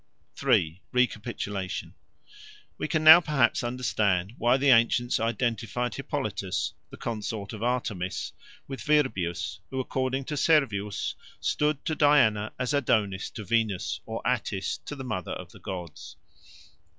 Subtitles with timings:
[0.35, 0.81] 3.
[0.93, 1.93] Recapitulation
[2.79, 8.33] WE can now perhaps understand why the ancients identified Hippolytus, the consort of Artemis,
[8.67, 14.79] with Virbius, who, according to Servius, stood to Diana as Adonis to Venus, or Attis
[14.85, 16.15] to the Mother of the Gods.